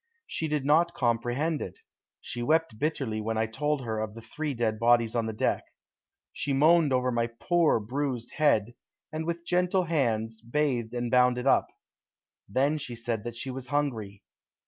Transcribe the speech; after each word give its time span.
She 0.25 0.47
did 0.47 0.65
not 0.65 0.95
comprehend 0.95 1.61
it. 1.61 1.81
She 2.19 2.41
wept 2.41 2.79
bitterly 2.79 3.21
when 3.21 3.37
I 3.37 3.45
told 3.45 3.83
her 3.85 3.99
of 3.99 4.15
the 4.15 4.21
three 4.21 4.55
dead 4.55 4.79
bodies 4.79 5.15
on 5.15 5.27
the 5.27 5.31
deck. 5.31 5.63
She 6.33 6.53
moaned 6.53 6.91
over 6.91 7.11
my 7.11 7.27
"poor, 7.27 7.79
bruised 7.79 8.31
head," 8.37 8.73
and 9.13 9.27
with 9.27 9.45
gentle 9.45 9.83
hands 9.83 10.41
bathed 10.41 10.95
and 10.95 11.11
bound 11.11 11.37
it 11.37 11.45
up. 11.45 11.67
Then 12.49 12.79
she 12.79 12.95
said 12.95 13.23
that 13.25 13.35
she 13.35 13.51
was 13.51 13.67
hungry. 13.67 14.23